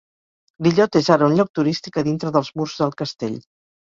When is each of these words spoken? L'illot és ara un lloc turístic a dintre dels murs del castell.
L'illot 0.67 0.95
és 0.99 1.09
ara 1.15 1.27
un 1.31 1.35
lloc 1.39 1.51
turístic 1.59 2.01
a 2.01 2.03
dintre 2.09 2.33
dels 2.37 2.51
murs 2.61 2.75
del 2.83 2.95
castell. 3.03 3.37